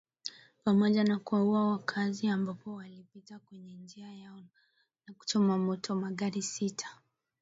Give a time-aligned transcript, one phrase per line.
[0.63, 4.41] pamoja na kuwaua wakaazi ambapo walipita kwenye njia yao
[5.07, 6.89] na kuchoma moto magari sita